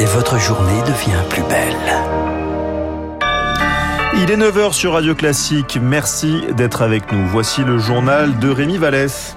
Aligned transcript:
Et 0.00 0.04
votre 0.04 0.36
journée 0.40 0.80
devient 0.80 1.22
plus 1.30 1.42
belle. 1.42 1.76
Il 4.16 4.30
est 4.32 4.36
9h 4.36 4.72
sur 4.72 4.94
Radio 4.94 5.14
Classique. 5.14 5.78
Merci 5.80 6.42
d'être 6.56 6.82
avec 6.82 7.12
nous. 7.12 7.24
Voici 7.28 7.62
le 7.62 7.78
journal 7.78 8.36
de 8.40 8.48
Rémi 8.48 8.78
Vallès. 8.78 9.36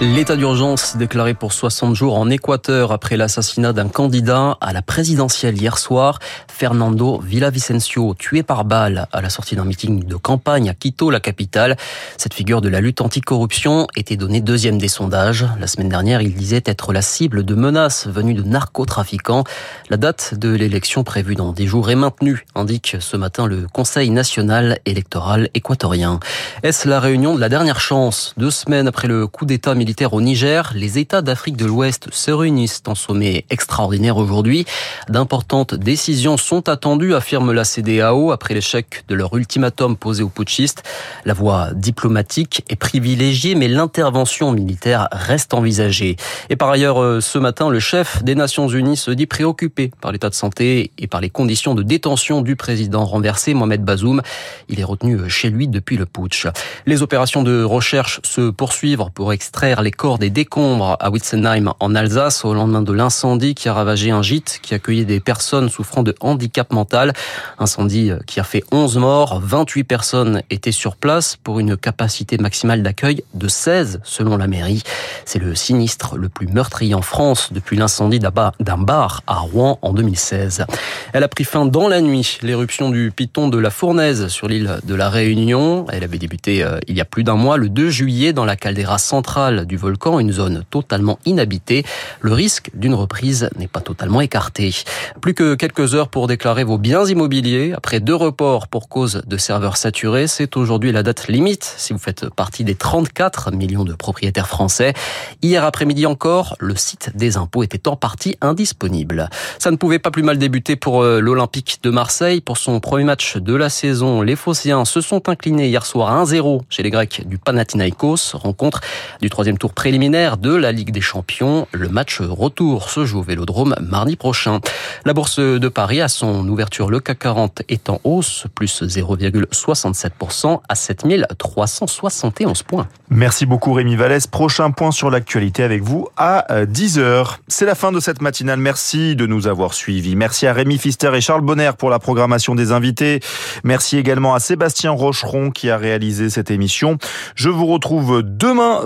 L'état 0.00 0.36
d'urgence 0.36 0.96
déclaré 0.96 1.34
pour 1.34 1.52
60 1.52 1.96
jours 1.96 2.16
en 2.16 2.30
Équateur 2.30 2.92
après 2.92 3.16
l'assassinat 3.16 3.72
d'un 3.72 3.88
candidat 3.88 4.56
à 4.60 4.72
la 4.72 4.80
présidentielle 4.80 5.60
hier 5.60 5.76
soir, 5.76 6.20
Fernando 6.46 7.18
Villavicencio, 7.20 8.14
tué 8.14 8.44
par 8.44 8.64
balle 8.64 9.08
à 9.10 9.20
la 9.20 9.28
sortie 9.28 9.56
d'un 9.56 9.64
meeting 9.64 10.04
de 10.04 10.14
campagne 10.14 10.70
à 10.70 10.74
Quito, 10.74 11.10
la 11.10 11.18
capitale. 11.18 11.76
Cette 12.16 12.32
figure 12.32 12.60
de 12.60 12.68
la 12.68 12.80
lutte 12.80 13.00
anticorruption 13.00 13.88
était 13.96 14.14
donnée 14.16 14.40
deuxième 14.40 14.78
des 14.78 14.86
sondages. 14.86 15.44
La 15.58 15.66
semaine 15.66 15.88
dernière, 15.88 16.22
il 16.22 16.32
disait 16.32 16.62
être 16.64 16.92
la 16.92 17.02
cible 17.02 17.44
de 17.44 17.56
menaces 17.56 18.06
venues 18.06 18.34
de 18.34 18.44
narcotrafiquants. 18.44 19.42
La 19.90 19.96
date 19.96 20.34
de 20.34 20.54
l'élection 20.54 21.02
prévue 21.02 21.34
dans 21.34 21.50
des 21.50 21.66
jours 21.66 21.90
est 21.90 21.96
maintenue, 21.96 22.46
indique 22.54 22.98
ce 23.00 23.16
matin 23.16 23.46
le 23.46 23.66
Conseil 23.72 24.10
national 24.10 24.78
électoral 24.86 25.48
équatorien. 25.54 26.20
Est-ce 26.62 26.88
la 26.88 27.00
réunion 27.00 27.34
de 27.34 27.40
la 27.40 27.48
dernière 27.48 27.80
chance? 27.80 28.32
Deux 28.36 28.52
semaines 28.52 28.86
après 28.86 29.08
le 29.08 29.26
coup 29.26 29.44
d'État 29.44 29.74
militaire 29.74 29.87
au 30.12 30.20
Niger, 30.20 30.72
les 30.74 30.98
États 30.98 31.22
d'Afrique 31.22 31.56
de 31.56 31.64
l'Ouest 31.64 32.08
se 32.12 32.30
réunissent 32.30 32.82
en 32.86 32.94
sommet 32.94 33.44
extraordinaire 33.50 34.18
aujourd'hui. 34.18 34.66
D'importantes 35.08 35.74
décisions 35.74 36.36
sont 36.36 36.68
attendues, 36.68 37.14
affirme 37.14 37.52
la 37.52 37.64
CDAO, 37.64 38.30
après 38.30 38.54
l'échec 38.54 39.04
de 39.08 39.14
leur 39.14 39.34
ultimatum 39.34 39.96
posé 39.96 40.22
aux 40.22 40.28
putschistes. 40.28 40.82
La 41.24 41.32
voie 41.32 41.70
diplomatique 41.74 42.64
est 42.68 42.76
privilégiée, 42.76 43.54
mais 43.54 43.66
l'intervention 43.66 44.52
militaire 44.52 45.08
reste 45.10 45.54
envisagée. 45.54 46.16
Et 46.50 46.56
par 46.56 46.68
ailleurs, 46.68 47.02
euh, 47.02 47.20
ce 47.20 47.38
matin, 47.38 47.70
le 47.70 47.80
chef 47.80 48.22
des 48.22 48.34
Nations 48.34 48.68
Unies 48.68 48.96
se 48.96 49.10
dit 49.10 49.26
préoccupé 49.26 49.90
par 50.00 50.12
l'état 50.12 50.28
de 50.28 50.34
santé 50.34 50.92
et 50.98 51.06
par 51.06 51.20
les 51.20 51.30
conditions 51.30 51.74
de 51.74 51.82
détention 51.82 52.42
du 52.42 52.56
président 52.56 53.04
renversé, 53.06 53.54
Mohamed 53.54 53.82
Bazoum. 53.82 54.22
Il 54.68 54.80
est 54.80 54.84
retenu 54.84 55.28
chez 55.30 55.48
lui 55.50 55.66
depuis 55.66 55.96
le 55.96 56.04
putsch. 56.04 56.46
Les 56.86 57.02
opérations 57.02 57.42
de 57.42 57.62
recherche 57.62 58.20
se 58.22 58.50
poursuivent 58.50 59.06
pour 59.14 59.32
extraire 59.32 59.77
les 59.82 59.90
corps 59.90 60.18
des 60.18 60.30
décombres 60.30 60.96
à 61.00 61.10
Witzenheim 61.10 61.72
en 61.80 61.94
Alsace 61.94 62.44
au 62.44 62.54
lendemain 62.54 62.82
de 62.82 62.92
l'incendie 62.92 63.54
qui 63.54 63.68
a 63.68 63.72
ravagé 63.72 64.10
un 64.10 64.22
gîte 64.22 64.60
qui 64.62 64.74
accueillait 64.74 65.04
des 65.04 65.20
personnes 65.20 65.68
souffrant 65.68 66.02
de 66.02 66.14
handicap 66.20 66.72
mental. 66.72 67.12
Incendie 67.58 68.10
qui 68.26 68.40
a 68.40 68.44
fait 68.44 68.64
11 68.72 68.98
morts, 68.98 69.40
28 69.42 69.84
personnes 69.84 70.42
étaient 70.50 70.72
sur 70.72 70.96
place 70.96 71.36
pour 71.36 71.60
une 71.60 71.76
capacité 71.76 72.38
maximale 72.38 72.82
d'accueil 72.82 73.22
de 73.34 73.48
16 73.48 74.00
selon 74.04 74.36
la 74.36 74.46
mairie. 74.46 74.82
C'est 75.24 75.38
le 75.38 75.54
sinistre 75.54 76.16
le 76.16 76.28
plus 76.28 76.46
meurtrier 76.46 76.94
en 76.94 77.02
France 77.02 77.52
depuis 77.52 77.76
l'incendie 77.76 78.18
d'un 78.18 78.78
bar 78.78 79.22
à 79.26 79.34
Rouen 79.34 79.78
en 79.82 79.92
2016. 79.92 80.66
Elle 81.12 81.24
a 81.24 81.28
pris 81.28 81.44
fin 81.44 81.66
dans 81.66 81.88
la 81.88 82.00
nuit, 82.00 82.38
l'éruption 82.42 82.90
du 82.90 83.12
piton 83.14 83.48
de 83.48 83.58
la 83.58 83.70
Fournaise 83.70 84.28
sur 84.28 84.48
l'île 84.48 84.78
de 84.84 84.94
la 84.94 85.08
Réunion. 85.08 85.86
Elle 85.90 86.04
avait 86.04 86.18
débuté 86.18 86.62
euh, 86.62 86.78
il 86.88 86.96
y 86.96 87.00
a 87.00 87.04
plus 87.04 87.24
d'un 87.24 87.36
mois, 87.36 87.56
le 87.56 87.68
2 87.68 87.90
juillet, 87.90 88.32
dans 88.32 88.44
la 88.44 88.56
caldeira 88.56 88.98
centrale 88.98 89.66
du 89.68 89.76
volcan, 89.76 90.18
une 90.18 90.32
zone 90.32 90.64
totalement 90.70 91.20
inhabitée. 91.24 91.84
Le 92.20 92.32
risque 92.32 92.70
d'une 92.74 92.94
reprise 92.94 93.50
n'est 93.56 93.68
pas 93.68 93.80
totalement 93.80 94.20
écarté. 94.20 94.74
Plus 95.20 95.34
que 95.34 95.54
quelques 95.54 95.94
heures 95.94 96.08
pour 96.08 96.26
déclarer 96.26 96.64
vos 96.64 96.78
biens 96.78 97.04
immobiliers. 97.04 97.72
Après 97.76 98.00
deux 98.00 98.14
reports 98.14 98.66
pour 98.66 98.88
cause 98.88 99.22
de 99.26 99.36
serveurs 99.36 99.76
saturés, 99.76 100.26
c'est 100.26 100.56
aujourd'hui 100.56 100.90
la 100.90 101.02
date 101.02 101.28
limite 101.28 101.74
si 101.76 101.92
vous 101.92 101.98
faites 101.98 102.28
partie 102.30 102.64
des 102.64 102.74
34 102.74 103.52
millions 103.52 103.84
de 103.84 103.94
propriétaires 103.94 104.48
français. 104.48 104.94
Hier 105.42 105.64
après-midi 105.64 106.06
encore, 106.06 106.56
le 106.58 106.74
site 106.74 107.10
des 107.14 107.36
impôts 107.36 107.62
était 107.62 107.86
en 107.88 107.96
partie 107.96 108.36
indisponible. 108.40 109.28
Ça 109.58 109.70
ne 109.70 109.76
pouvait 109.76 109.98
pas 109.98 110.10
plus 110.10 110.22
mal 110.22 110.38
débuter 110.38 110.76
pour 110.76 111.02
euh, 111.02 111.20
l'Olympique 111.20 111.80
de 111.82 111.90
Marseille. 111.90 112.40
Pour 112.40 112.56
son 112.56 112.80
premier 112.80 113.04
match 113.04 113.36
de 113.36 113.54
la 113.54 113.68
saison, 113.68 114.22
les 114.22 114.36
Phocéens 114.36 114.84
se 114.84 115.00
sont 115.00 115.28
inclinés 115.28 115.68
hier 115.68 115.84
soir 115.84 116.10
à 116.10 116.24
1-0 116.24 116.62
chez 116.70 116.82
les 116.82 116.90
Grecs 116.90 117.26
du 117.26 117.38
Panathinaikos. 117.38 118.34
Rencontre 118.34 118.80
du 119.20 119.28
troisième 119.28 119.57
tour 119.58 119.74
préliminaire 119.74 120.38
de 120.38 120.54
la 120.54 120.72
Ligue 120.72 120.92
des 120.92 121.00
Champions. 121.00 121.66
Le 121.72 121.88
match 121.88 122.20
retour 122.20 122.88
se 122.88 123.04
joue 123.04 123.18
au 123.18 123.22
Vélodrome 123.22 123.74
mardi 123.80 124.16
prochain. 124.16 124.60
La 125.04 125.12
bourse 125.12 125.38
de 125.38 125.68
Paris, 125.68 126.00
à 126.00 126.08
son 126.08 126.48
ouverture, 126.48 126.88
le 126.90 127.00
CAC 127.00 127.18
40 127.18 127.62
est 127.68 127.90
en 127.90 128.00
hausse, 128.04 128.46
plus 128.54 128.82
0,67% 128.82 130.60
à 130.68 130.74
7371 130.74 132.62
points. 132.62 132.88
Merci 133.10 133.44
beaucoup 133.44 133.72
Rémi 133.72 133.96
Vallès. 133.96 134.26
Prochain 134.26 134.70
point 134.70 134.92
sur 134.92 135.10
l'actualité 135.10 135.62
avec 135.62 135.82
vous 135.82 136.08
à 136.16 136.46
10h. 136.64 137.00
Euh, 137.00 137.24
C'est 137.48 137.66
la 137.66 137.74
fin 137.74 137.92
de 137.92 138.00
cette 138.00 138.22
matinale. 138.22 138.60
Merci 138.60 139.16
de 139.16 139.26
nous 139.26 139.46
avoir 139.46 139.74
suivis. 139.74 140.14
Merci 140.16 140.46
à 140.46 140.52
Rémi 140.52 140.78
Fister 140.78 141.10
et 141.14 141.20
Charles 141.20 141.40
Bonner 141.40 141.72
pour 141.76 141.90
la 141.90 141.98
programmation 141.98 142.54
des 142.54 142.72
invités. 142.72 143.20
Merci 143.64 143.96
également 143.96 144.34
à 144.34 144.40
Sébastien 144.40 144.92
Rocheron 144.92 145.50
qui 145.50 145.70
a 145.70 145.76
réalisé 145.76 146.30
cette 146.30 146.50
émission. 146.50 146.98
Je 147.34 147.48
vous 147.48 147.66
retrouve 147.66 148.22
demain 148.22 148.82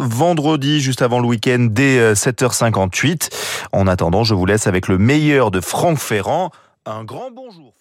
juste 0.63 1.03
avant 1.03 1.21
le 1.21 1.27
week-end 1.27 1.67
dès 1.71 2.15
7h58. 2.15 3.31
En 3.73 3.87
attendant, 3.87 4.25
je 4.25 4.35
vous 4.35 4.47
laisse 4.47 4.67
avec 4.67 4.89
le 4.89 4.99
meilleur 4.99 5.51
de 5.51 5.61
Franck 5.61 5.99
Ferrand. 5.99 6.51
Un 6.87 7.05
grand 7.05 7.31
bonjour. 7.31 7.75